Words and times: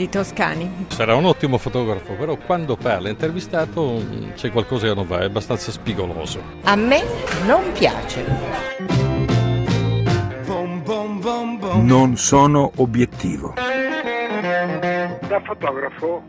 di 0.00 0.08
Toscani. 0.08 0.86
Sarà 0.88 1.14
un 1.14 1.26
ottimo 1.26 1.58
fotografo, 1.58 2.14
però 2.14 2.34
quando 2.36 2.74
parla 2.74 3.10
intervistato 3.10 4.00
mm, 4.00 4.30
c'è 4.32 4.50
qualcosa 4.50 4.88
che 4.88 4.94
non 4.94 5.06
va, 5.06 5.20
è 5.20 5.24
abbastanza 5.24 5.70
spigoloso. 5.70 6.42
A 6.62 6.74
me 6.74 7.02
non 7.44 7.70
piace. 7.72 8.24
Non 11.82 12.16
sono 12.16 12.72
obiettivo. 12.76 13.52
Da 13.56 15.40
fotografo 15.44 16.22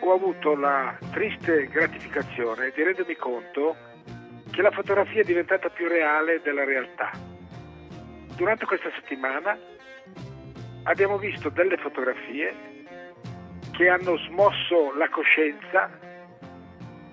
ho 0.00 0.12
avuto 0.12 0.56
la 0.56 0.98
triste 1.12 1.68
gratificazione 1.68 2.72
di 2.74 2.82
rendermi 2.82 3.14
conto 3.14 3.76
che 4.50 4.62
la 4.62 4.72
fotografia 4.72 5.20
è 5.20 5.24
diventata 5.24 5.68
più 5.68 5.86
reale 5.86 6.40
della 6.42 6.64
realtà. 6.64 7.12
Durante 8.34 8.66
questa 8.66 8.90
settimana 8.96 9.56
abbiamo 10.84 11.18
visto 11.18 11.48
delle 11.50 11.76
fotografie 11.76 12.72
che 13.76 13.88
hanno 13.88 14.16
smosso 14.18 14.94
la 14.96 15.08
coscienza 15.08 15.90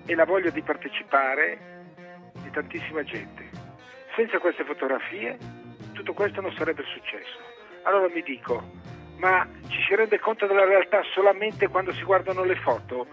e 0.06 0.14
la 0.14 0.24
voglia 0.24 0.50
di 0.50 0.62
partecipare 0.62 1.58
di 2.34 2.50
tantissima 2.50 3.02
gente. 3.02 3.50
Senza 4.14 4.38
queste 4.38 4.64
fotografie 4.64 5.36
tutto 5.92 6.12
questo 6.12 6.40
non 6.40 6.52
sarebbe 6.52 6.84
successo. 6.84 7.38
Allora 7.82 8.08
mi 8.14 8.22
dico, 8.22 8.62
ma 9.16 9.46
ci 9.68 9.82
si 9.82 9.94
rende 9.96 10.20
conto 10.20 10.46
della 10.46 10.64
realtà 10.64 11.02
solamente 11.12 11.66
quando 11.68 11.92
si 11.92 12.04
guardano 12.04 12.44
le 12.44 12.56
foto? 12.56 13.06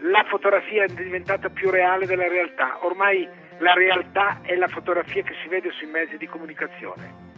La 0.00 0.24
fotografia 0.28 0.84
è 0.84 0.88
diventata 0.88 1.48
più 1.48 1.70
reale 1.70 2.04
della 2.04 2.28
realtà, 2.28 2.84
ormai 2.84 3.26
la 3.58 3.72
realtà 3.72 4.40
è 4.42 4.54
la 4.54 4.68
fotografia 4.68 5.22
che 5.22 5.34
si 5.42 5.48
vede 5.48 5.70
sui 5.72 5.86
mezzi 5.86 6.18
di 6.18 6.26
comunicazione. 6.26 7.30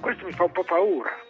Questo 0.00 0.26
mi 0.26 0.32
fa 0.32 0.44
un 0.44 0.52
po' 0.52 0.64
paura 0.64 1.27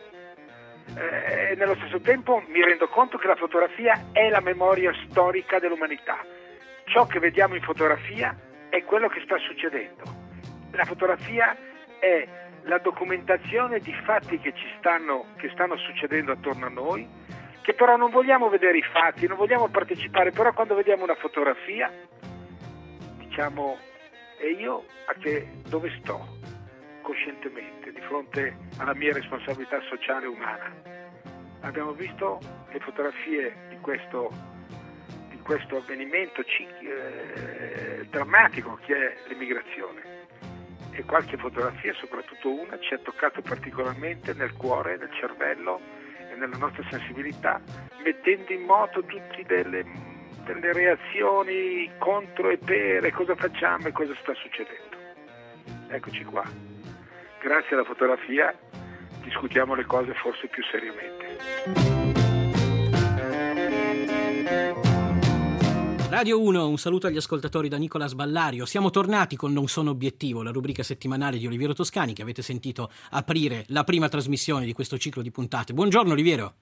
eh, 0.96 1.54
nello 1.56 1.74
stesso 1.76 2.00
tempo 2.00 2.42
mi 2.48 2.62
rendo 2.62 2.88
conto 2.88 3.18
che 3.18 3.26
la 3.26 3.36
fotografia 3.36 4.06
è 4.12 4.28
la 4.28 4.40
memoria 4.40 4.92
storica 5.08 5.58
dell'umanità. 5.58 6.24
Ciò 6.84 7.06
che 7.06 7.18
vediamo 7.18 7.54
in 7.54 7.62
fotografia 7.62 8.36
è 8.68 8.82
quello 8.84 9.08
che 9.08 9.20
sta 9.24 9.36
succedendo. 9.38 10.02
La 10.72 10.84
fotografia 10.84 11.56
è 11.98 12.26
la 12.62 12.78
documentazione 12.78 13.80
di 13.80 13.92
fatti 14.04 14.38
che 14.38 14.52
stanno, 14.78 15.26
che 15.36 15.50
stanno 15.50 15.76
succedendo 15.76 16.32
attorno 16.32 16.66
a 16.66 16.70
noi, 16.70 17.08
che 17.62 17.74
però 17.74 17.96
non 17.96 18.10
vogliamo 18.10 18.48
vedere 18.48 18.78
i 18.78 18.82
fatti, 18.82 19.26
non 19.26 19.36
vogliamo 19.36 19.68
partecipare, 19.68 20.30
però 20.30 20.52
quando 20.52 20.74
vediamo 20.74 21.04
una 21.04 21.14
fotografia 21.14 21.90
diciamo 23.18 23.78
e 24.38 24.50
io 24.52 24.84
a 25.06 25.14
che 25.14 25.48
dove 25.68 25.90
sto? 26.00 26.37
Coscientemente 27.08 27.90
di 27.90 28.00
fronte 28.02 28.54
alla 28.76 28.94
mia 28.94 29.14
responsabilità 29.14 29.80
sociale 29.88 30.26
e 30.26 30.28
umana. 30.28 30.70
Abbiamo 31.60 31.92
visto 31.92 32.38
le 32.70 32.78
fotografie 32.80 33.56
di 33.70 33.78
questo, 33.80 34.30
di 35.30 35.38
questo 35.38 35.78
avvenimento 35.78 36.42
eh, 36.42 38.06
drammatico 38.10 38.78
che 38.84 38.94
è 38.94 39.16
l'immigrazione 39.28 40.26
e 40.90 41.02
qualche 41.04 41.38
fotografia, 41.38 41.94
soprattutto 41.94 42.52
una, 42.52 42.78
ci 42.78 42.92
ha 42.92 42.98
toccato 42.98 43.40
particolarmente 43.40 44.34
nel 44.34 44.52
cuore, 44.52 44.98
nel 44.98 45.10
cervello 45.12 45.80
e 46.30 46.34
nella 46.36 46.58
nostra 46.58 46.84
sensibilità, 46.90 47.58
mettendo 48.04 48.52
in 48.52 48.64
moto 48.64 49.02
tutte 49.02 49.44
delle, 49.46 49.82
delle 50.44 50.72
reazioni 50.74 51.90
contro 51.96 52.50
e 52.50 52.58
per 52.58 53.06
e 53.06 53.12
cosa 53.12 53.34
facciamo 53.34 53.86
e 53.86 53.92
cosa 53.92 54.14
sta 54.20 54.34
succedendo. 54.34 54.96
Eccoci 55.88 56.24
qua 56.24 56.67
grazie 57.40 57.74
alla 57.74 57.84
fotografia 57.84 58.56
discutiamo 59.22 59.74
le 59.74 59.84
cose 59.84 60.14
forse 60.14 60.48
più 60.48 60.62
seriamente. 60.64 61.26
Radio 66.10 66.40
1, 66.40 66.66
un 66.66 66.78
saluto 66.78 67.06
agli 67.06 67.18
ascoltatori 67.18 67.68
da 67.68 67.76
Nicola 67.76 68.06
Sballario. 68.06 68.64
Siamo 68.64 68.88
tornati 68.90 69.36
con 69.36 69.52
Non 69.52 69.68
sono 69.68 69.90
obiettivo, 69.90 70.42
la 70.42 70.50
rubrica 70.50 70.82
settimanale 70.82 71.36
di 71.36 71.46
Oliviero 71.46 71.74
Toscani 71.74 72.14
che 72.14 72.22
avete 72.22 72.40
sentito 72.40 72.90
aprire 73.10 73.64
la 73.68 73.84
prima 73.84 74.08
trasmissione 74.08 74.64
di 74.64 74.72
questo 74.72 74.96
ciclo 74.96 75.20
di 75.20 75.30
puntate. 75.30 75.74
Buongiorno 75.74 76.12
Oliviero. 76.12 76.54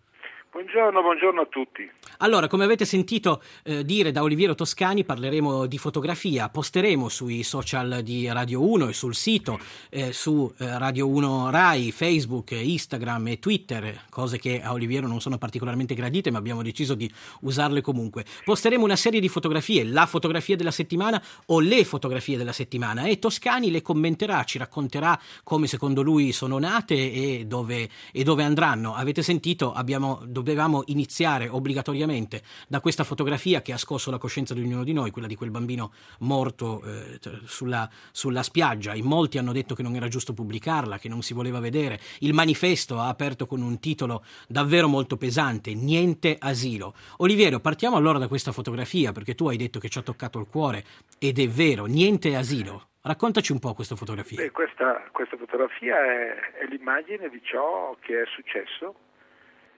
Buongiorno, 0.57 1.03
buongiorno, 1.03 1.41
a 1.43 1.47
tutti. 1.51 1.91
Allora, 2.21 2.49
come 2.49 2.65
avete 2.65 2.87
sentito 2.87 3.43
eh, 3.63 3.85
dire 3.85 4.11
da 4.11 4.23
Oliviero 4.23 4.55
Toscani, 4.55 5.05
parleremo 5.05 5.67
di 5.67 5.77
fotografia, 5.77 6.49
posteremo 6.49 7.11
sui 7.11 7.43
social 7.43 8.01
di 8.03 8.27
Radio 8.33 8.67
1 8.67 8.89
e 8.89 8.93
sul 8.95 9.15
sito, 9.15 9.59
eh, 9.91 10.15
su 10.15 10.51
eh, 10.57 10.79
Radio 10.79 11.09
1 11.09 11.51
Rai, 11.51 11.93
Facebook, 11.93 12.53
Instagram 12.53 13.27
e 13.29 13.39
Twitter, 13.39 14.05
cose 14.09 14.39
che 14.39 14.63
a 14.63 14.73
Oliviero 14.73 15.07
non 15.07 15.21
sono 15.21 15.37
particolarmente 15.37 15.93
gradite, 15.93 16.31
ma 16.31 16.39
abbiamo 16.39 16.63
deciso 16.63 16.95
di 16.95 17.11
usarle 17.41 17.83
comunque. 17.83 18.25
Posteremo 18.43 18.83
una 18.83 18.97
serie 18.97 19.21
di 19.21 19.29
fotografie, 19.29 19.85
la 19.85 20.07
fotografia 20.07 20.57
della 20.57 20.71
settimana 20.71 21.23
o 21.49 21.61
le 21.61 21.85
fotografie 21.85 22.39
della 22.39 22.53
settimana 22.53 23.05
e 23.05 23.19
Toscani 23.19 23.71
le 23.71 23.83
commenterà, 23.83 24.43
ci 24.45 24.57
racconterà 24.57 25.21
come 25.45 25.67
secondo 25.67 26.01
lui 26.01 26.33
sono 26.33 26.59
nate 26.59 26.95
e 26.95 27.45
dove, 27.47 27.91
e 28.11 28.25
dove 28.25 28.43
andranno. 28.43 28.95
Avete 28.95 29.21
sentito, 29.21 29.75
abbiamo 29.75 30.23
dovevamo 30.47 30.85
iniziare 30.87 31.49
obbligatoriamente 31.49 32.43
da 32.69 32.81
questa 32.81 33.03
fotografia 33.03 33.63
che 33.63 33.73
ha 33.73 33.77
scosso 33.77 34.13
la 34.13 34.19
coscienza 34.19 34.55
di 34.55 34.63
ognuno 34.63 34.85
di 34.85 34.93
noi, 34.93 35.11
quella 35.11 35.27
di 35.27 35.35
quel 35.35 35.51
bambino 35.51 35.93
morto 36.21 36.83
eh, 36.85 37.19
sulla, 37.45 37.89
sulla, 38.13 38.43
spiaggia. 38.45 38.95
In 38.95 39.07
molti 39.07 39.39
hanno 39.39 39.53
detto 39.53 39.75
che 39.75 39.83
non 39.83 39.97
era 39.97 40.07
giusto 40.07 40.33
pubblicarla, 40.33 40.99
che 40.99 41.09
non 41.09 41.23
si 41.23 41.35
voleva 41.35 41.59
vedere. 41.59 41.99
Il 42.21 42.33
manifesto 42.33 43.01
ha 43.01 43.09
aperto 43.09 43.47
con 43.47 43.61
un 43.61 43.81
titolo 43.81 44.25
davvero 44.47 44.87
molto 44.87 45.17
pesante, 45.17 45.75
Niente 45.75 46.37
asilo. 46.39 46.95
Oliviero, 47.19 47.59
partiamo 47.59 47.97
allora 47.97 48.19
da 48.19 48.29
questa 48.29 48.53
fotografia, 48.53 49.11
perché 49.11 49.35
tu 49.35 49.49
hai 49.49 49.57
detto 49.57 49.81
che 49.81 49.89
ci 49.89 49.99
ha 49.99 50.03
toccato 50.03 50.39
il 50.39 50.47
cuore, 50.47 50.85
ed 51.19 51.39
è 51.39 51.49
vero, 51.49 51.87
niente 51.87 52.37
asilo. 52.37 52.89
Raccontaci 53.03 53.53
un 53.53 53.59
po' 53.59 53.75
questa 53.75 53.95
fotografia. 53.95 54.43
Beh, 54.43 54.51
questa, 54.51 55.03
questa, 55.13 55.37
fotografia 55.37 55.97
è, 55.97 56.35
è, 56.59 56.67
l'immagine 56.67 57.29
di 57.29 57.41
ciò 57.43 57.97
che 58.01 58.23
è 58.23 58.25
successo 58.27 58.95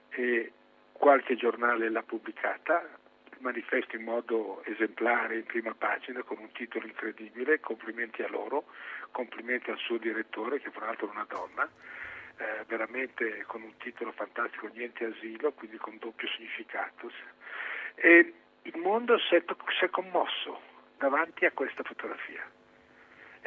e 0.09 0.51
qualche 0.99 1.37
giornale 1.37 1.89
l'ha 1.89 2.03
pubblicata, 2.03 2.87
manifesto 3.39 3.95
in 3.95 4.03
modo 4.03 4.61
esemplare 4.65 5.37
in 5.37 5.45
prima 5.45 5.73
pagina 5.73 6.21
con 6.23 6.37
un 6.39 6.51
titolo 6.51 6.85
incredibile, 6.85 7.61
complimenti 7.61 8.21
a 8.21 8.27
loro, 8.29 8.65
complimenti 9.11 9.71
al 9.71 9.77
suo 9.77 9.97
direttore 9.97 10.59
che 10.59 10.69
fra 10.71 10.87
l'altro 10.87 11.07
è 11.07 11.11
una 11.11 11.25
donna, 11.27 11.67
eh, 12.37 12.65
veramente 12.67 13.43
con 13.47 13.61
un 13.61 13.77
titolo 13.77 14.11
fantastico, 14.11 14.67
niente 14.73 15.05
asilo, 15.05 15.53
quindi 15.53 15.77
con 15.77 15.97
doppio 15.97 16.27
significato. 16.27 17.09
E 17.95 18.33
il 18.63 18.77
mondo 18.77 19.17
si 19.19 19.35
è, 19.35 19.43
si 19.79 19.85
è 19.85 19.89
commosso 19.89 20.59
davanti 20.97 21.45
a 21.45 21.51
questa 21.51 21.83
fotografia. 21.83 22.45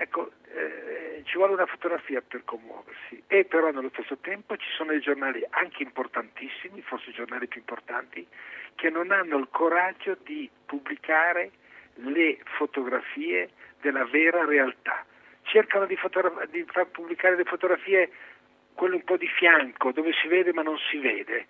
Ecco, 0.03 0.33
eh, 0.53 1.23
ci 1.25 1.37
vuole 1.37 1.53
una 1.53 1.67
fotografia 1.67 2.21
per 2.27 2.43
commuoversi 2.45 3.23
e 3.29 3.45
però 3.45 3.71
nello 3.71 3.91
stesso 3.91 4.17
tempo 4.17 4.57
ci 4.57 4.69
sono 4.75 4.91
dei 4.91 4.99
giornali 4.99 5.47
anche 5.51 5.85
importantissimi, 5.85 6.83
forse 6.83 7.11
i 7.11 7.13
giornali 7.13 7.47
più 7.47 7.61
importanti, 7.61 8.27
che 8.75 8.91
non 8.91 9.13
hanno 9.13 9.39
il 9.39 9.47
coraggio 9.53 10.17
di 10.25 10.51
pubblicare 10.67 11.53
le 11.95 12.39
fotografie 12.57 13.51
della 13.81 14.05
vera 14.07 14.45
realtà. 14.45 15.07
Cercano 15.43 15.87
di, 15.87 15.95
fotogra- 15.95 16.47
di 16.47 16.65
far 16.67 16.89
pubblicare 16.89 17.37
le 17.37 17.45
fotografie, 17.45 18.11
quelle 18.75 18.97
un 18.97 19.05
po' 19.05 19.17
di 19.17 19.29
fianco, 19.29 19.93
dove 19.93 20.11
si 20.21 20.27
vede 20.27 20.53
ma 20.53 20.63
non 20.63 20.79
si 20.91 20.99
vede. 20.99 21.47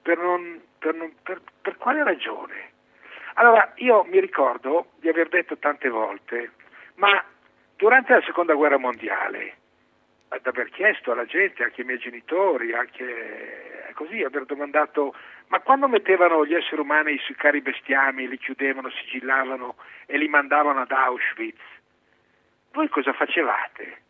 Per, 0.00 0.16
non, 0.16 0.62
per, 0.78 0.94
non, 0.94 1.12
per, 1.24 1.40
per 1.60 1.76
quale 1.76 2.04
ragione? 2.04 2.70
Allora, 3.34 3.72
io 3.78 4.04
mi 4.04 4.20
ricordo 4.20 4.92
di 5.00 5.08
aver 5.08 5.28
detto 5.28 5.58
tante 5.58 5.88
volte, 5.88 6.52
ma 6.94 7.20
Durante 7.76 8.12
la 8.12 8.22
seconda 8.22 8.54
guerra 8.54 8.78
mondiale, 8.78 9.56
ad 10.28 10.46
aver 10.46 10.70
chiesto 10.70 11.12
alla 11.12 11.26
gente, 11.26 11.62
anche 11.62 11.82
ai 11.82 11.86
miei 11.86 11.98
genitori, 11.98 12.72
anche 12.72 13.92
così, 13.94 14.22
aver 14.22 14.44
domandato 14.44 15.14
ma 15.48 15.60
quando 15.60 15.86
mettevano 15.86 16.44
gli 16.44 16.54
esseri 16.54 16.80
umani 16.80 17.18
sui 17.18 17.36
carri 17.36 17.60
bestiami, 17.60 18.26
li 18.28 18.38
chiudevano, 18.38 18.90
sigillavano 18.90 19.76
e 20.06 20.18
li 20.18 20.26
mandavano 20.26 20.80
ad 20.80 20.90
Auschwitz, 20.90 21.60
voi 22.72 22.88
cosa 22.88 23.12
facevate? 23.12 24.02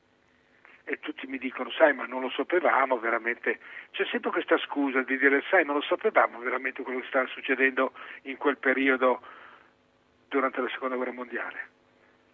E 0.84 0.98
tutti 1.00 1.26
mi 1.26 1.36
dicono, 1.36 1.70
sai, 1.70 1.92
ma 1.92 2.06
non 2.06 2.20
lo 2.20 2.30
sapevamo 2.30 2.98
veramente. 2.98 3.58
C'è 3.90 4.04
sempre 4.06 4.30
questa 4.30 4.56
scusa 4.58 5.02
di 5.02 5.18
dire, 5.18 5.42
sai, 5.50 5.64
non 5.64 5.74
lo 5.74 5.82
sapevamo 5.82 6.38
veramente 6.38 6.82
quello 6.82 7.00
che 7.00 7.08
stava 7.08 7.26
succedendo 7.26 7.92
in 8.22 8.36
quel 8.36 8.56
periodo 8.56 9.20
durante 10.28 10.60
la 10.60 10.68
seconda 10.68 10.96
guerra 10.96 11.12
mondiale. 11.12 11.74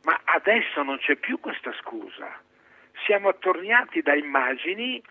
Ma 0.05 0.21
adesso 0.25 0.83
non 0.83 0.99
c'è 0.99 1.17
più 1.17 1.39
questa 1.41 1.73
scusa. 1.81 2.41
Siamo 3.05 3.29
attorniati 3.29 4.03
da 4.03 4.15
immagini 4.15 5.03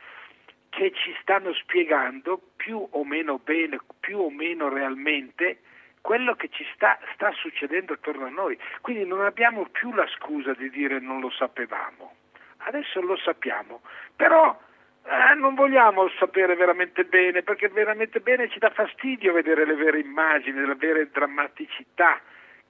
che 0.69 0.91
ci 0.93 1.15
stanno 1.21 1.53
spiegando 1.53 2.41
più 2.55 2.87
o 2.91 3.03
meno 3.03 3.39
bene, 3.39 3.79
più 3.99 4.19
o 4.19 4.29
meno 4.29 4.69
realmente 4.69 5.59
quello 6.01 6.35
che 6.35 6.49
ci 6.49 6.65
sta, 6.73 6.97
sta 7.13 7.31
succedendo 7.33 7.93
attorno 7.93 8.25
a 8.25 8.29
noi. 8.29 8.57
Quindi 8.81 9.05
non 9.05 9.21
abbiamo 9.21 9.65
più 9.65 9.93
la 9.93 10.07
scusa 10.07 10.53
di 10.53 10.69
dire 10.69 10.99
non 10.99 11.19
lo 11.19 11.29
sapevamo. 11.29 12.15
Adesso 12.63 13.01
lo 13.01 13.17
sappiamo, 13.17 13.81
però 14.15 14.57
eh, 15.03 15.33
non 15.35 15.55
vogliamo 15.55 16.09
sapere 16.19 16.55
veramente 16.55 17.05
bene, 17.05 17.43
perché 17.43 17.69
veramente 17.69 18.19
bene 18.19 18.49
ci 18.49 18.59
dà 18.59 18.69
fastidio 18.69 19.33
vedere 19.33 19.65
le 19.65 19.75
vere 19.75 19.99
immagini, 19.99 20.65
le 20.65 20.75
vere 20.75 21.09
drammaticità. 21.09 22.19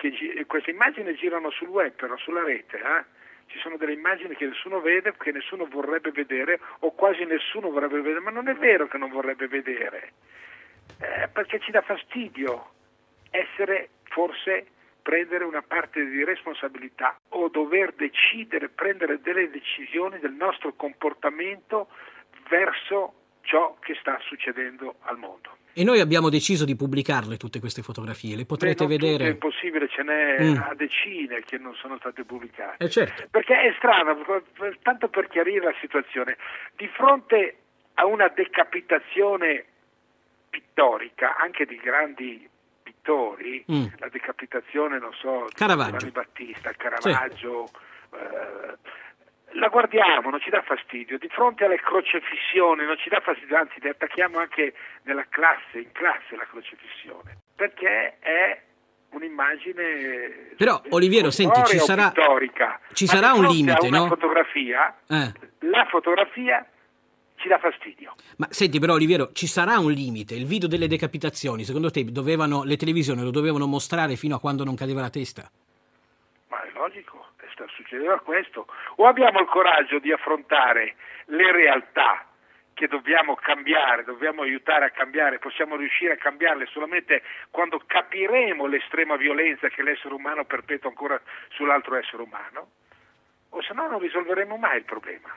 Che, 0.01 0.45
queste 0.48 0.71
immagini 0.71 1.13
girano 1.13 1.51
sul 1.51 1.68
web, 1.68 1.92
però 1.92 2.18
sulla 2.18 2.44
rete. 2.44 2.77
Eh? 2.77 3.03
Ci 3.45 3.59
sono 3.59 3.77
delle 3.77 3.94
immagini 3.94 4.36
che 4.36 4.48
nessuno 4.48 4.80
vede, 4.81 5.13
che 5.15 5.31
nessuno 5.31 5.68
vorrebbe 5.68 6.09
vedere, 6.09 6.59
o 6.80 6.95
quasi 6.95 7.24
nessuno 7.24 7.69
vorrebbe 7.69 8.01
vedere, 8.01 8.19
ma 8.19 8.31
non 8.31 8.48
è 8.48 8.56
vero 8.56 8.88
che 8.88 8.98
non 8.98 9.12
vorrebbe 9.12 9.48
vedere, 9.48 10.13
eh, 11.01 11.27
perché 11.31 11.59
ci 11.59 11.69
dà 11.69 11.81
fastidio 11.81 12.71
essere 13.30 13.89
forse 14.06 14.65
prendere 15.03 15.44
una 15.44 15.62
parte 15.62 16.03
di 16.03 16.24
responsabilità 16.24 17.19
o 17.30 17.50
dover 17.50 17.94
decidere, 17.94 18.69
prendere 18.69 19.21
delle 19.21 19.51
decisioni 19.51 20.18
del 20.18 20.33
nostro 20.33 20.74
comportamento 20.74 21.89
verso 22.50 23.13
ciò 23.42 23.77
che 23.80 23.95
sta 24.00 24.18
succedendo 24.21 24.95
al 25.01 25.18
mondo. 25.19 25.57
E 25.74 25.84
noi 25.84 26.00
abbiamo 26.00 26.30
deciso 26.30 26.66
di 26.66 26.76
pubblicarle 26.76 27.38
tutte 27.38 27.60
queste 27.60 27.82
fotografie, 27.82 28.36
le 28.36 28.46
potrete 28.46 28.86
Beh, 28.86 28.98
vedere. 28.98 29.26
È 29.26 29.30
impossibile, 29.30 29.88
ce 29.88 30.04
n'è 30.04 30.44
mm. 30.44 30.58
a 30.58 30.74
decine 30.76 31.42
che 31.46 31.58
non 31.58 31.74
sono 31.76 31.98
state 31.98 32.24
pubblicate. 32.24 32.84
Eh 32.84 32.90
certo. 32.90 33.28
Perché 33.32 33.54
è 33.54 33.74
strano, 33.78 34.18
tanto 34.82 35.08
per 35.08 35.28
chiarire 35.28 35.66
la 35.66 35.76
situazione, 35.80 36.38
di 36.76 36.88
fronte 36.88 37.56
a 37.96 38.06
una 38.06 38.28
decapitazione 38.28 39.66
pittorica 40.50 41.38
anche 41.38 41.66
di 41.66 41.78
grandi 41.78 42.50
pittori, 42.84 43.64
mm. 43.72 43.86
la 43.98 44.10
decapitazione, 44.10 45.00
non 45.00 45.14
so, 45.14 45.48
di 45.48 45.66
Giovanni 45.66 46.12
Battista, 46.12 46.72
Caravaggio, 46.74 47.68
sì. 47.68 48.16
eh, 48.16 48.78
la 49.53 49.68
guardiamo, 49.68 50.30
non 50.30 50.39
ci 50.39 50.50
dà 50.50 50.62
fastidio, 50.62 51.18
di 51.18 51.27
fronte 51.30 51.65
alle 51.65 51.77
crocefissioni 51.77 52.86
non 52.86 52.98
ci 52.98 53.09
dà 53.09 53.19
fastidio, 53.19 53.57
anzi 53.57 53.80
le 53.81 53.89
attacchiamo 53.89 54.39
anche 54.39 54.74
nella 55.03 55.25
classe, 55.30 55.80
in 55.80 55.92
classe 55.92 56.36
la 56.36 56.45
crocefissione, 56.45 57.38
perché 57.56 58.18
è 58.19 58.62
un'immagine 59.12 60.53
però 60.56 60.81
Oliviero 60.92 61.31
senti 61.31 61.62
ci 61.65 61.80
sarà, 61.80 62.13
ci 62.94 63.06
sarà 63.06 63.33
un 63.33 63.45
limite 63.45 63.88
una 63.88 63.98
no? 63.98 64.07
fotografia 64.07 64.95
eh. 65.06 65.33
la 65.68 65.86
fotografia 65.89 66.65
ci 67.42 67.48
dà 67.48 67.57
fastidio. 67.57 68.13
Ma 68.38 68.48
senti 68.51 68.80
però 68.80 68.94
Oliviero, 68.94 69.31
ci 69.33 69.48
sarà 69.48 69.80
un 69.80 69.92
limite? 69.92 70.36
Il 70.36 70.45
video 70.45 70.68
delle 70.68 70.88
decapitazioni, 70.88 71.63
secondo 71.63 71.89
te 71.89 72.06
dovevano, 72.06 72.63
le 72.63 72.77
televisioni 72.77 73.24
lo 73.24 73.31
dovevano 73.31 73.65
mostrare 73.65 74.15
fino 74.15 74.36
a 74.36 74.39
quando 74.39 74.63
non 74.63 74.75
cadeva 74.75 75.01
la 75.01 75.09
testa? 75.09 75.50
Ma 76.50 76.62
è 76.62 76.69
logico, 76.74 77.31
sta 77.62 77.68
succedendo 77.75 78.19
questo. 78.19 78.68
O 78.96 79.08
abbiamo 79.08 79.40
il 79.40 79.48
coraggio 79.48 80.00
di 80.00 80.12
affrontare 80.12 80.96
le 81.25 81.52
realtà 81.52 82.25
che 82.74 82.88
dobbiamo 82.88 83.36
cambiare, 83.36 84.04
dobbiamo 84.04 84.42
aiutare 84.42 84.86
a 84.86 84.90
cambiare, 84.90 85.40
possiamo 85.40 85.75
riuscire 85.75 86.13
a 86.13 86.18
cambiarle 86.18 86.66
solamente 86.68 87.22
quando 87.52 87.81
capiremo 87.86 88.66
l'estrema 88.66 89.18
violenza 89.18 89.68
che 89.69 89.84
l'essere 89.84 90.13
umano 90.13 90.46
perpetua 90.46 90.90
ancora 90.90 91.22
sull'altro 91.50 91.96
essere 91.96 92.24
umano, 92.24 92.69
o 93.50 93.62
se 93.62 93.74
no 93.74 93.88
non 93.88 94.00
risolveremo 94.00 94.56
mai 94.58 94.78
il 94.78 94.86
problema 94.86 95.30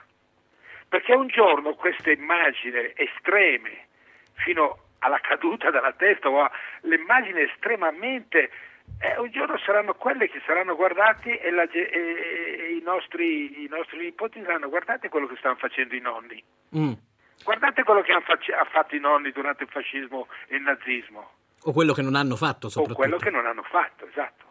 perché 0.87 1.13
un 1.13 1.27
giorno 1.27 1.73
queste 1.73 2.11
immagini 2.13 2.93
estreme, 2.95 3.87
fino 4.35 4.79
alla 4.99 5.19
caduta 5.19 5.69
della 5.69 5.91
testa 5.93 6.29
o 6.29 6.49
alle 6.81 6.95
immagini 6.95 7.41
estremamente, 7.41 8.49
eh, 8.99 9.19
un 9.19 9.29
giorno 9.31 9.57
saranno 9.57 9.93
quelle 9.93 10.29
che 10.29 10.41
saranno 10.45 10.75
guardate 10.75 11.39
e, 11.39 11.51
la, 11.51 11.63
e, 11.63 11.79
e 11.79 12.75
i, 12.75 12.81
nostri, 12.83 13.63
i, 13.63 13.67
nostri, 13.67 13.99
nipoti 13.99 14.41
saranno 14.43 14.69
guardate 14.69 15.09
quello 15.09 15.27
che 15.27 15.35
stanno 15.37 15.55
facendo 15.55 15.95
i 15.95 15.99
nonni. 15.99 16.43
Mm. 16.75 16.93
Guardate 17.43 17.83
quello 17.83 18.01
che 18.01 18.11
hanno 18.11 18.23
fatto 18.71 18.95
i 18.95 18.99
nonni 18.99 19.31
durante 19.31 19.63
il 19.63 19.69
fascismo 19.69 20.27
e 20.47 20.55
il 20.55 20.61
nazismo. 20.61 21.29
O 21.63 21.71
quello 21.71 21.93
che 21.93 22.01
non 22.01 22.15
hanno 22.15 22.35
fatto, 22.35 22.69
soprattutto. 22.69 22.99
O 22.99 23.01
quello 23.01 23.17
che 23.17 23.29
non 23.29 23.45
hanno 23.45 23.63
fatto, 23.63 24.07
esatto. 24.07 24.43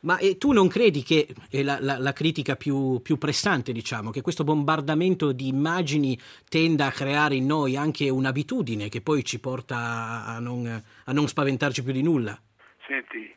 Ma 0.00 0.18
eh, 0.18 0.36
tu 0.36 0.52
non 0.52 0.68
credi 0.68 1.02
che 1.02 1.26
è 1.50 1.62
la, 1.62 1.78
la, 1.80 1.98
la 1.98 2.12
critica 2.12 2.54
più, 2.54 3.00
più, 3.02 3.18
pressante, 3.18 3.72
diciamo, 3.72 4.10
che 4.10 4.20
questo 4.20 4.44
bombardamento 4.44 5.32
di 5.32 5.48
immagini 5.48 6.18
tenda 6.48 6.86
a 6.86 6.92
creare 6.92 7.34
in 7.34 7.46
noi 7.46 7.76
anche 7.76 8.08
un'abitudine 8.08 8.88
che 8.88 9.00
poi 9.00 9.24
ci 9.24 9.40
porta 9.40 10.24
a 10.26 10.38
non, 10.38 10.66
a 10.66 11.12
non 11.12 11.26
spaventarci 11.26 11.82
più 11.82 11.92
di 11.92 12.02
nulla? 12.02 12.38
Senti, 12.86 13.34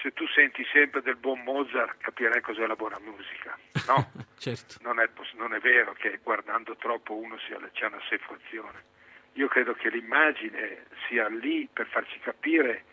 se 0.00 0.12
tu 0.12 0.26
senti 0.28 0.64
sempre 0.72 1.02
del 1.02 1.16
buon 1.16 1.40
Mozart 1.42 1.98
capirai 1.98 2.40
cos'è 2.40 2.66
la 2.66 2.76
buona 2.76 2.98
musica, 3.00 3.58
no? 3.86 4.10
certo. 4.38 4.76
Non 4.82 5.00
è, 5.00 5.08
non 5.36 5.54
è, 5.54 5.58
vero 5.58 5.92
che 5.92 6.20
guardando 6.22 6.76
troppo 6.76 7.14
uno 7.14 7.38
sia, 7.46 7.58
c'è 7.72 7.86
una 7.86 8.00
seffazione. 8.08 8.96
Io 9.34 9.48
credo 9.48 9.74
che 9.74 9.90
l'immagine 9.90 10.86
sia 11.06 11.28
lì 11.28 11.68
per 11.72 11.86
farci 11.86 12.18
capire 12.18 12.84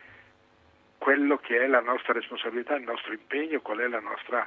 quello 0.97 1.37
che 1.37 1.63
è 1.63 1.67
la 1.67 1.81
nostra 1.81 2.13
responsabilità, 2.13 2.75
il 2.75 2.83
nostro 2.83 3.13
impegno, 3.13 3.61
qual 3.61 3.79
è 3.79 3.87
la 3.87 3.99
nostra 3.99 4.45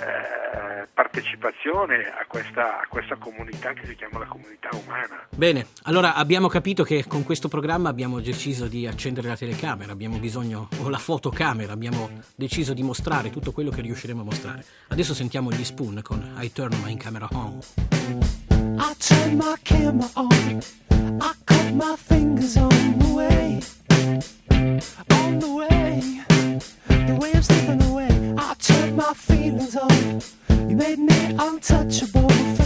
eh, 0.00 0.88
partecipazione 0.92 2.06
a 2.06 2.24
questa, 2.26 2.80
a 2.80 2.86
questa, 2.88 3.16
comunità 3.16 3.72
che 3.72 3.86
si 3.86 3.94
chiama 3.94 4.18
la 4.18 4.26
comunità 4.26 4.68
umana. 4.72 5.26
Bene, 5.30 5.66
allora 5.84 6.14
abbiamo 6.14 6.48
capito 6.48 6.84
che 6.84 7.04
con 7.06 7.22
questo 7.22 7.48
programma 7.48 7.88
abbiamo 7.88 8.20
deciso 8.20 8.66
di 8.66 8.86
accendere 8.86 9.28
la 9.28 9.36
telecamera, 9.36 9.92
abbiamo 9.92 10.18
bisogno, 10.18 10.68
o 10.82 10.88
la 10.88 10.98
fotocamera, 10.98 11.72
abbiamo 11.72 12.08
deciso 12.34 12.72
di 12.72 12.82
mostrare 12.82 13.30
tutto 13.30 13.52
quello 13.52 13.70
che 13.70 13.82
riusciremo 13.82 14.22
a 14.22 14.24
mostrare. 14.24 14.64
Adesso 14.88 15.14
sentiamo 15.14 15.50
gli 15.50 15.64
Spoon 15.64 16.00
con 16.02 16.36
I 16.38 16.52
Turn 16.52 16.74
My 16.82 16.96
Camera 16.96 17.28
On. 17.32 17.58
I 18.78 18.94
turn 18.96 19.36
my 19.36 19.54
camera 19.62 20.08
on, 20.14 20.60
I 21.20 21.32
cut 21.44 21.72
my 21.72 21.94
fingers 21.96 22.56
on 22.56 22.98
the 22.98 23.12
way. 23.12 23.60
on 25.10 25.38
the 25.38 25.48
way. 25.48 26.20
The 26.88 27.16
way 27.20 27.32
made 30.80 30.98
me 30.98 31.36
untouchable 31.38 32.59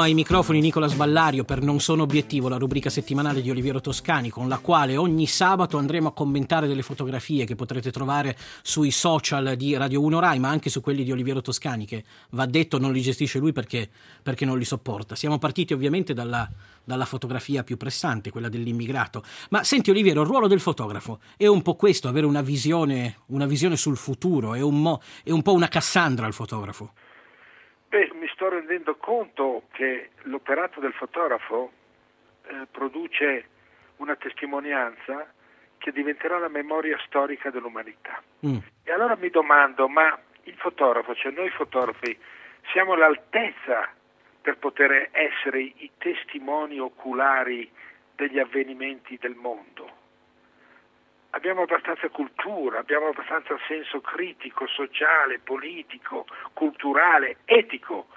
1 0.00 0.08
ai 0.08 0.14
microfoni 0.14 0.60
Nicola 0.60 0.86
Sballario 0.86 1.44
per 1.44 1.60
Non 1.60 1.78
sono 1.78 2.04
obiettivo, 2.04 2.48
la 2.48 2.56
rubrica 2.56 2.88
settimanale 2.88 3.42
di 3.42 3.50
Oliviero 3.50 3.82
Toscani 3.82 4.30
con 4.30 4.48
la 4.48 4.56
quale 4.56 4.96
ogni 4.96 5.26
sabato 5.26 5.76
andremo 5.76 6.08
a 6.08 6.12
commentare 6.14 6.66
delle 6.66 6.80
fotografie 6.80 7.44
che 7.44 7.54
potrete 7.54 7.90
trovare 7.90 8.34
sui 8.62 8.92
social 8.92 9.56
di 9.56 9.76
Radio 9.76 10.00
1 10.00 10.18
Rai 10.18 10.38
ma 10.38 10.48
anche 10.48 10.70
su 10.70 10.80
quelli 10.80 11.04
di 11.04 11.12
Oliviero 11.12 11.42
Toscani 11.42 11.84
che 11.84 12.02
va 12.30 12.46
detto 12.46 12.78
non 12.78 12.92
li 12.92 13.02
gestisce 13.02 13.38
lui 13.38 13.52
perché, 13.52 13.90
perché 14.22 14.46
non 14.46 14.56
li 14.56 14.64
sopporta. 14.64 15.14
Siamo 15.14 15.38
partiti 15.38 15.74
ovviamente 15.74 16.14
dalla, 16.14 16.48
dalla 16.82 17.04
fotografia 17.04 17.62
più 17.62 17.76
pressante, 17.76 18.30
quella 18.30 18.48
dell'immigrato. 18.48 19.22
Ma 19.50 19.64
senti 19.64 19.90
Oliviero, 19.90 20.22
il 20.22 20.28
ruolo 20.28 20.46
del 20.46 20.60
fotografo 20.60 21.20
è 21.36 21.46
un 21.46 21.60
po' 21.60 21.74
questo, 21.74 22.08
avere 22.08 22.24
una 22.24 22.40
visione, 22.40 23.18
una 23.26 23.44
visione 23.44 23.76
sul 23.76 23.98
futuro, 23.98 24.54
è 24.54 24.62
un, 24.62 24.80
mo, 24.80 25.02
è 25.22 25.30
un 25.30 25.42
po' 25.42 25.52
una 25.52 25.68
Cassandra 25.68 26.26
il 26.26 26.32
fotografo. 26.32 26.92
Beh, 27.90 28.08
sto 28.40 28.48
rendendo 28.48 28.96
conto 28.96 29.64
che 29.72 30.12
l'operato 30.22 30.80
del 30.80 30.94
fotografo 30.94 31.72
eh, 32.46 32.66
produce 32.70 33.48
una 33.96 34.16
testimonianza 34.16 35.30
che 35.76 35.92
diventerà 35.92 36.38
la 36.38 36.48
memoria 36.48 36.98
storica 37.04 37.50
dell'umanità. 37.50 38.22
Mm. 38.46 38.56
E 38.82 38.92
allora 38.92 39.14
mi 39.16 39.28
domando, 39.28 39.88
ma 39.88 40.18
il 40.44 40.54
fotografo, 40.54 41.14
cioè 41.14 41.32
noi 41.32 41.50
fotografi, 41.50 42.18
siamo 42.72 42.94
all'altezza 42.94 43.92
per 44.40 44.56
poter 44.56 45.10
essere 45.12 45.60
i 45.60 45.90
testimoni 45.98 46.78
oculari 46.78 47.70
degli 48.16 48.38
avvenimenti 48.38 49.18
del 49.20 49.34
mondo? 49.34 49.98
abbiamo 51.32 51.62
abbastanza 51.62 52.08
cultura, 52.08 52.80
abbiamo 52.80 53.06
abbastanza 53.06 53.56
senso 53.68 54.00
critico, 54.00 54.66
sociale, 54.66 55.38
politico, 55.38 56.26
culturale, 56.54 57.36
etico 57.44 58.08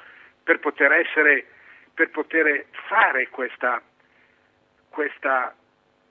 per 0.44 0.60
poter, 0.60 0.92
essere, 0.92 1.46
per 1.94 2.10
poter 2.10 2.66
fare 2.88 3.30
questa, 3.30 3.82
questa 4.90 5.56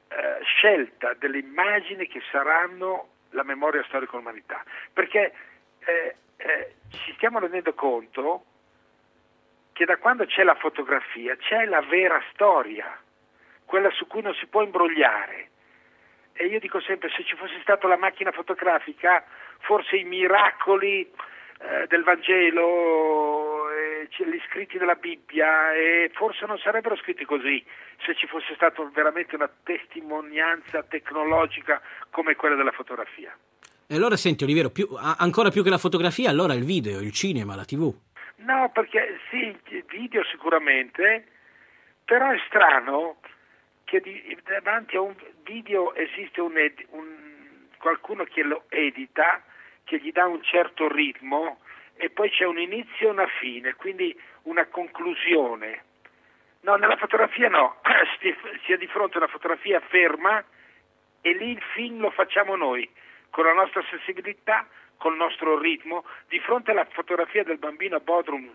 eh, 0.09 0.39
scelta 0.45 1.15
delle 1.15 1.39
immagini 1.39 2.07
che 2.07 2.23
saranno 2.31 3.09
la 3.31 3.43
memoria 3.43 3.85
storica 3.85 4.12
dell'umanità. 4.12 4.62
Perché 4.93 5.33
eh, 5.81 6.17
eh, 6.37 6.75
ci 7.05 7.12
stiamo 7.15 7.39
rendendo 7.39 7.75
conto 7.75 8.45
che 9.73 9.85
da 9.85 9.97
quando 9.97 10.27
c'è 10.27 10.43
la 10.43 10.55
fotografia 10.55 11.37
c'è 11.37 11.65
la 11.65 11.81
vera 11.83 12.23
storia, 12.33 12.99
quella 13.65 13.91
su 13.91 14.07
cui 14.07 14.23
non 14.23 14.35
si 14.35 14.47
può 14.47 14.62
imbrogliare 14.62 15.51
e 16.35 16.47
io 16.47 16.59
dico 16.59 16.81
sempre, 16.81 17.11
se 17.11 17.25
ci 17.25 17.37
fosse 17.37 17.59
stata 17.61 17.87
la 17.87 17.97
macchina 17.97 18.33
fotografica, 18.33 19.25
forse 19.59 19.97
i 19.97 20.05
miracoli 20.05 21.03
eh, 21.03 21.87
del 21.89 22.03
Vangelo, 22.03 23.51
eh, 24.02 24.30
gli 24.30 24.40
scritti 24.49 24.78
della 24.78 24.94
Bibbia, 24.94 25.73
e 25.75 26.11
forse 26.14 26.47
non 26.47 26.59
sarebbero 26.59 26.97
scritti 26.97 27.25
così 27.25 27.64
se 28.04 28.14
ci 28.14 28.26
fosse 28.26 28.54
stata 28.54 28.82
veramente 28.92 29.35
una 29.35 29.50
testimonianza 29.62 30.82
tecnologica 30.82 31.80
come 32.11 32.35
quella 32.37 32.56
della 32.56 32.73
fotografia. 32.73 33.37
E 33.87 33.97
allora 33.97 34.16
senti 34.16 34.44
Oliviero, 34.44 34.71
più, 34.71 34.88
ancora 34.97 35.50
più 35.50 35.62
che 35.62 35.71
la 35.71 35.78
fotografia, 35.78 36.30
allora 36.30 36.54
il 36.54 36.64
video, 36.64 37.00
il 37.00 37.12
cinema, 37.12 37.54
la 37.54 37.64
tv? 37.64 37.92
No, 38.37 38.71
perché 38.73 39.18
sì, 39.30 39.56
video 39.88 40.25
sicuramente, 40.25 41.26
però 42.04 42.30
è 42.30 42.38
strano 42.47 43.16
che 43.85 44.00
di, 44.00 44.38
davanti 44.44 44.97
a 44.97 45.02
un 45.02 45.14
video 45.44 45.94
esiste 45.94 46.40
un, 46.40 46.56
ed, 46.56 46.85
un, 46.90 47.06
qualcuno 47.78 48.25
che 48.25 48.42
lo 48.42 48.64
edita, 48.68 49.42
che 49.85 49.99
gli 49.99 50.11
dà 50.11 50.26
un 50.26 50.42
certo 50.42 50.90
ritmo 50.90 51.59
e 51.97 52.11
poi 52.11 52.31
c'è 52.31 52.45
un 52.45 52.59
inizio 52.59 53.09
e 53.09 53.11
una 53.11 53.27
fine, 53.27 53.75
quindi 53.75 54.19
una 54.43 54.67
conclusione. 54.67 55.85
No, 56.61 56.77
nella 56.77 56.97
fotografia 56.97 57.49
no, 57.49 57.81
si 58.65 58.73
è 58.73 58.77
di 58.77 58.87
fronte 58.87 59.15
a 59.15 59.23
una 59.23 59.29
fotografia 59.29 59.81
ferma 59.81 60.43
e 61.21 61.33
lì 61.35 61.51
il 61.51 61.63
film 61.75 62.01
lo 62.01 62.11
facciamo 62.11 62.57
noi, 62.57 62.89
con 63.31 63.45
la 63.45 63.53
nostra 63.53 63.83
sensibilità, 63.89 64.67
col 64.97 65.17
nostro 65.17 65.59
ritmo. 65.59 66.05
Di 66.29 66.39
fronte 66.41 66.71
alla 66.71 66.87
fotografia 66.87 67.45
del 67.45 67.59
bambino 67.59 68.01
Bodrum 68.01 68.51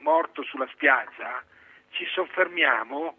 morto 0.00 0.42
sulla 0.42 0.68
spiaggia, 0.72 1.42
ci 1.90 2.04
soffermiamo 2.06 3.16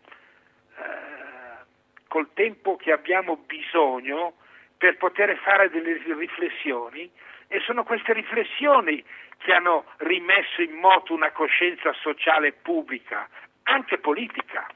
eh, 0.77 1.65
col 2.07 2.29
tempo 2.33 2.75
che 2.75 2.91
abbiamo 2.91 3.37
bisogno 3.37 4.33
per 4.77 4.97
poter 4.97 5.35
fare 5.37 5.69
delle 5.69 6.01
riflessioni 6.17 7.09
e 7.47 7.59
sono 7.61 7.83
queste 7.83 8.13
riflessioni 8.13 9.03
che 9.39 9.53
hanno 9.53 9.85
rimesso 9.97 10.61
in 10.61 10.73
moto 10.73 11.13
una 11.13 11.31
coscienza 11.31 11.93
sociale 11.93 12.51
pubblica, 12.51 13.27
anche 13.63 13.97
politica. 13.97 14.67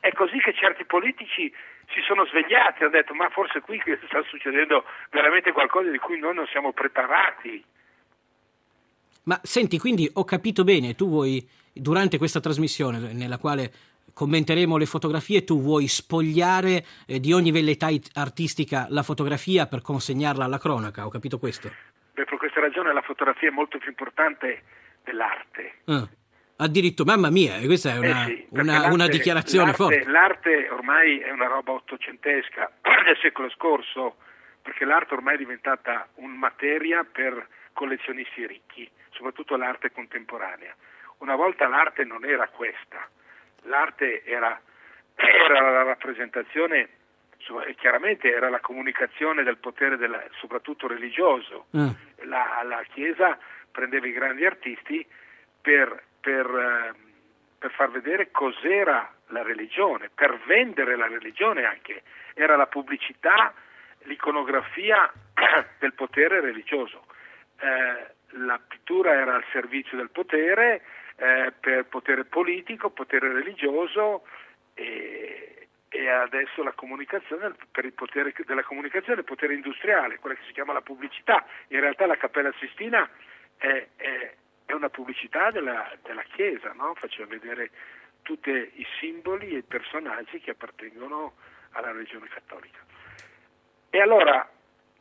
È 0.00 0.12
così 0.12 0.38
che 0.38 0.52
certi 0.54 0.84
politici 0.84 1.52
si 1.94 2.00
sono 2.06 2.24
svegliati 2.26 2.82
hanno 2.82 2.92
detto 2.92 3.14
ma 3.14 3.28
forse 3.28 3.60
qui 3.60 3.80
sta 4.06 4.22
succedendo 4.28 4.84
veramente 5.10 5.52
qualcosa 5.52 5.90
di 5.90 5.98
cui 5.98 6.18
noi 6.18 6.34
non 6.34 6.46
siamo 6.46 6.72
preparati. 6.72 7.64
Ma 9.24 9.38
senti, 9.42 9.78
quindi 9.78 10.10
ho 10.14 10.24
capito 10.24 10.64
bene, 10.64 10.94
tu 10.94 11.08
vuoi, 11.08 11.46
durante 11.72 12.18
questa 12.18 12.40
trasmissione 12.40 13.12
nella 13.12 13.38
quale 13.38 13.72
commenteremo 14.12 14.76
le 14.76 14.86
fotografie, 14.86 15.44
tu 15.44 15.60
vuoi 15.60 15.86
spogliare 15.86 16.84
eh, 17.06 17.20
di 17.20 17.32
ogni 17.32 17.52
velleità 17.52 17.88
artistica 18.14 18.86
la 18.90 19.02
fotografia 19.02 19.66
per 19.66 19.80
consegnarla 19.80 20.44
alla 20.44 20.58
cronaca, 20.58 21.06
ho 21.06 21.08
capito 21.08 21.38
questo? 21.38 21.70
Beh, 22.12 22.24
per 22.24 22.38
questa 22.38 22.60
ragione 22.60 22.92
la 22.92 23.02
fotografia 23.02 23.48
è 23.48 23.52
molto 23.52 23.78
più 23.78 23.88
importante 23.88 24.62
dell'arte. 25.02 25.74
Ah, 25.86 26.08
addirittura, 26.56 27.14
mamma 27.14 27.30
mia, 27.30 27.58
questa 27.64 27.94
è 27.94 27.98
una, 27.98 28.24
eh 28.24 28.26
sì, 28.26 28.46
una, 28.50 28.92
una 28.92 29.08
dichiarazione 29.08 29.72
l'arte, 29.72 29.82
forte. 29.82 30.10
L'arte 30.10 30.68
ormai 30.70 31.18
è 31.20 31.30
una 31.30 31.46
roba 31.46 31.72
ottocentesca 31.72 32.70
del 33.04 33.18
secolo 33.20 33.48
scorso, 33.50 34.16
perché 34.62 34.84
l'arte 34.84 35.14
ormai 35.14 35.34
è 35.34 35.38
diventata 35.38 36.08
una 36.16 36.34
materia 36.34 37.04
per 37.04 37.46
collezionisti 37.72 38.46
ricchi, 38.46 38.90
soprattutto 39.10 39.56
l'arte 39.56 39.90
contemporanea. 39.90 40.74
Una 41.18 41.36
volta 41.36 41.68
l'arte 41.68 42.04
non 42.04 42.24
era 42.24 42.48
questa 42.48 43.08
l'arte 43.64 44.24
era, 44.24 44.58
era 45.14 45.70
la 45.70 45.82
rappresentazione, 45.82 46.88
chiaramente 47.76 48.32
era 48.32 48.48
la 48.48 48.60
comunicazione 48.60 49.42
del 49.42 49.58
potere 49.58 49.96
della, 49.96 50.22
soprattutto 50.38 50.86
religioso. 50.86 51.66
Mm. 51.76 51.88
La, 52.24 52.62
la, 52.64 52.82
Chiesa 52.92 53.38
prendeva 53.70 54.06
i 54.06 54.12
grandi 54.12 54.44
artisti 54.44 55.04
per, 55.60 56.02
per, 56.20 56.46
eh, 56.46 56.94
per 57.58 57.70
far 57.72 57.90
vedere 57.90 58.30
cos'era 58.30 59.12
la 59.28 59.42
religione, 59.42 60.10
per 60.14 60.38
vendere 60.46 60.96
la 60.96 61.08
religione 61.08 61.64
anche. 61.64 62.02
Era 62.34 62.56
la 62.56 62.66
pubblicità, 62.66 63.52
l'iconografia 64.02 65.10
del 65.78 65.94
potere 65.94 66.40
religioso. 66.40 67.06
Eh, 67.60 68.10
la 68.36 68.60
pittura 68.66 69.12
era 69.12 69.34
al 69.34 69.44
servizio 69.52 69.96
del 69.96 70.10
potere, 70.10 70.82
eh, 71.16 71.52
per 71.58 71.84
potere 71.86 72.24
politico, 72.24 72.90
potere 72.90 73.32
religioso 73.32 74.24
e, 74.74 75.51
e 75.92 76.08
adesso 76.08 76.62
la 76.62 76.72
comunicazione 76.72 77.52
per 77.70 77.84
il 77.84 77.92
potere 77.92 78.32
della 78.46 78.62
comunicazione, 78.62 79.20
il 79.20 79.26
potere 79.26 79.52
industriale, 79.52 80.18
quella 80.18 80.34
che 80.36 80.46
si 80.46 80.52
chiama 80.52 80.72
la 80.72 80.80
pubblicità. 80.80 81.44
In 81.68 81.80
realtà 81.80 82.06
la 82.06 82.16
Cappella 82.16 82.50
Sistina 82.58 83.06
è, 83.58 83.88
è, 83.96 84.34
è 84.64 84.72
una 84.72 84.88
pubblicità 84.88 85.50
della, 85.50 85.94
della 86.02 86.22
Chiesa, 86.22 86.72
no? 86.72 86.94
faceva 86.94 87.28
vedere 87.28 87.70
tutti 88.22 88.50
i 88.50 88.86
simboli 89.00 89.50
e 89.50 89.58
i 89.58 89.62
personaggi 89.62 90.40
che 90.40 90.52
appartengono 90.52 91.34
alla 91.72 91.92
religione 91.92 92.26
cattolica. 92.28 92.78
E 93.90 94.00
allora, 94.00 94.48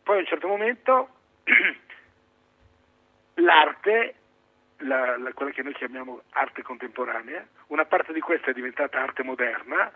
poi 0.04 0.18
a 0.18 0.20
un 0.20 0.26
certo 0.26 0.48
momento, 0.50 1.10
l'arte 3.36 4.16
la, 4.80 5.18
la, 5.18 5.32
quella 5.32 5.52
che 5.52 5.64
noi 5.64 5.74
chiamiamo 5.74 6.24
arte 6.32 6.64
contemporanea, 6.64 7.48
una 7.68 7.86
parte 7.86 8.12
di 8.12 8.20
questa 8.20 8.50
è 8.52 8.54
diventata 8.54 9.02
arte 9.02 9.24
moderna 9.24 9.90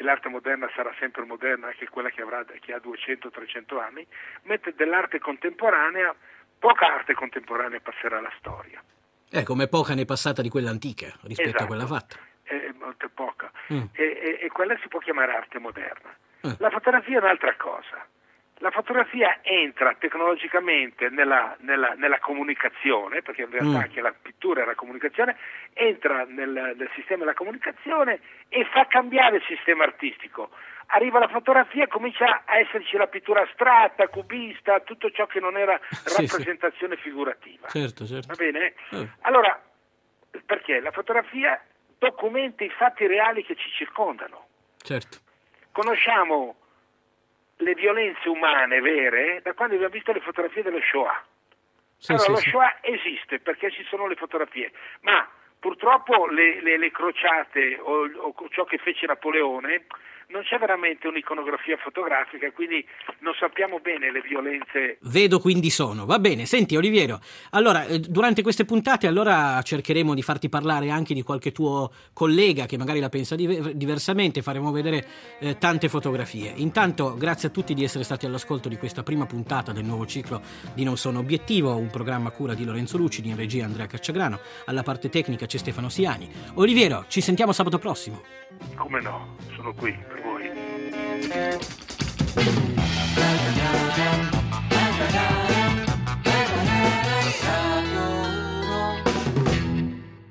e 0.00 0.02
l'arte 0.02 0.30
moderna 0.30 0.66
sarà 0.74 0.94
sempre 0.98 1.24
moderna 1.24 1.66
anche 1.66 1.86
quella 1.90 2.08
che, 2.08 2.22
avrà, 2.22 2.42
che 2.58 2.72
ha 2.72 2.80
200-300 2.82 3.78
anni, 3.78 4.06
mentre 4.44 4.74
dell'arte 4.74 5.18
contemporanea 5.18 6.14
poca 6.58 6.94
arte 6.94 7.12
contemporanea 7.12 7.80
passerà 7.80 8.16
alla 8.16 8.32
storia. 8.38 8.82
Eh, 9.30 9.42
come 9.42 9.68
poca 9.68 9.94
ne 9.94 10.02
è 10.02 10.04
passata 10.06 10.40
di 10.40 10.48
quella 10.48 10.70
antica 10.70 11.12
rispetto 11.24 11.48
esatto. 11.48 11.64
a 11.64 11.66
quella 11.66 11.86
fatta. 11.86 12.16
È 12.42 12.72
molto 12.78 13.10
poca. 13.12 13.52
Mm. 13.72 13.82
E, 13.92 14.02
e, 14.02 14.38
e, 14.40 14.48
quella 14.48 14.74
si 14.80 14.88
può 14.88 15.00
chiamare 15.00 15.34
arte 15.34 15.58
moderna. 15.58 16.16
Mm. 16.46 16.52
La 16.56 16.70
fotografia 16.70 17.18
è 17.18 17.20
un'altra 17.20 17.54
cosa 17.56 18.06
la 18.60 18.70
fotografia 18.70 19.38
entra 19.42 19.94
tecnologicamente 19.98 21.08
nella, 21.08 21.56
nella, 21.60 21.94
nella 21.94 22.18
comunicazione, 22.18 23.22
perché 23.22 23.42
in 23.42 23.50
realtà 23.50 23.78
mm. 23.78 23.82
anche 23.82 24.00
la 24.02 24.12
pittura 24.12 24.62
è 24.62 24.66
la 24.66 24.74
comunicazione, 24.74 25.36
entra 25.72 26.24
nel, 26.28 26.74
nel, 26.76 26.90
sistema 26.94 27.24
della 27.24 27.34
comunicazione 27.34 28.20
e 28.48 28.66
fa 28.70 28.86
cambiare 28.86 29.36
il 29.36 29.44
sistema 29.46 29.84
artistico. 29.84 30.50
Arriva 30.92 31.18
la 31.18 31.28
fotografia 31.28 31.84
e 31.84 31.88
comincia 31.88 32.42
a 32.44 32.58
esserci 32.58 32.98
la 32.98 33.06
pittura 33.06 33.42
astratta, 33.42 34.08
cubista, 34.08 34.80
tutto 34.80 35.10
ciò 35.10 35.26
che 35.26 35.40
non 35.40 35.56
era 35.56 35.80
sì, 36.04 36.26
rappresentazione 36.26 36.96
sì. 36.96 37.02
figurativa. 37.02 37.68
Certo, 37.68 38.04
certo. 38.04 38.26
Va 38.26 38.34
bene? 38.34 38.74
Eh. 38.90 39.08
Allora, 39.22 39.58
perché 40.44 40.80
la 40.80 40.90
fotografia 40.90 41.58
documenta 41.96 42.62
i 42.62 42.70
fatti 42.70 43.06
reali 43.06 43.42
che 43.42 43.56
ci 43.56 43.70
circondano. 43.70 44.48
Certo. 44.82 45.18
Conosciamo 45.72 46.56
le 47.60 47.74
violenze 47.74 48.28
umane 48.28 48.80
vere 48.80 49.40
da 49.42 49.54
quando 49.54 49.74
abbiamo 49.74 49.92
visto 49.92 50.12
le 50.12 50.20
fotografie 50.20 50.62
dello 50.62 50.80
Shoah. 50.80 51.24
Sì, 51.96 52.12
allora, 52.12 52.24
sì, 52.26 52.30
lo 52.32 52.36
sì. 52.38 52.48
Shoah 52.50 52.76
esiste 52.82 53.38
perché 53.40 53.70
ci 53.70 53.84
sono 53.84 54.06
le 54.06 54.14
fotografie, 54.16 54.72
ma 55.02 55.28
purtroppo 55.58 56.26
le, 56.26 56.60
le- 56.62 56.78
le 56.78 56.90
crociate 56.90 57.78
o, 57.80 58.10
o 58.14 58.34
ciò 58.50 58.64
che 58.64 58.78
fece 58.78 59.06
Napoleone 59.06 59.84
non 60.30 60.42
c'è 60.42 60.58
veramente 60.58 61.06
un'iconografia 61.06 61.76
fotografica, 61.76 62.50
quindi 62.52 62.84
non 63.20 63.34
sappiamo 63.38 63.78
bene 63.80 64.10
le 64.10 64.20
violenze 64.20 64.98
Vedo 65.02 65.40
quindi 65.40 65.70
sono. 65.70 66.06
Va 66.06 66.18
bene, 66.18 66.46
senti 66.46 66.76
Oliviero, 66.76 67.20
allora 67.50 67.84
eh, 67.84 67.98
durante 68.00 68.42
queste 68.42 68.64
puntate 68.64 69.06
allora 69.06 69.60
cercheremo 69.62 70.14
di 70.14 70.22
farti 70.22 70.48
parlare 70.48 70.90
anche 70.90 71.14
di 71.14 71.22
qualche 71.22 71.52
tuo 71.52 71.90
collega 72.12 72.66
che 72.66 72.78
magari 72.78 73.00
la 73.00 73.08
pensa 73.08 73.34
dive- 73.34 73.76
diversamente, 73.76 74.42
faremo 74.42 74.70
vedere 74.70 75.06
eh, 75.40 75.58
tante 75.58 75.88
fotografie. 75.88 76.52
Intanto 76.56 77.14
grazie 77.16 77.48
a 77.48 77.50
tutti 77.50 77.74
di 77.74 77.84
essere 77.84 78.04
stati 78.04 78.26
all'ascolto 78.26 78.68
di 78.68 78.76
questa 78.76 79.02
prima 79.02 79.26
puntata 79.26 79.72
del 79.72 79.84
nuovo 79.84 80.06
ciclo 80.06 80.40
di 80.74 80.84
Non 80.84 80.96
Sono 80.96 81.18
Obiettivo, 81.18 81.76
un 81.76 81.90
programma 81.90 82.28
a 82.28 82.32
cura 82.32 82.54
di 82.54 82.64
Lorenzo 82.64 82.96
Lucidi, 82.96 83.28
in 83.30 83.36
regia 83.36 83.64
Andrea 83.64 83.86
Cacciagrano, 83.86 84.38
alla 84.66 84.82
parte 84.82 85.08
tecnica 85.08 85.46
c'è 85.46 85.58
Stefano 85.58 85.88
Siani. 85.88 86.30
Oliviero, 86.54 87.04
ci 87.08 87.20
sentiamo 87.20 87.52
sabato 87.52 87.78
prossimo. 87.78 88.22
Come 88.76 89.00
no? 89.00 89.36
Sono 89.54 89.72
qui 89.74 89.96
per 91.28 91.58